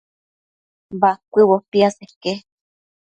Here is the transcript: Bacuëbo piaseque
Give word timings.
Bacuëbo 1.01 1.55
piaseque 1.71 2.31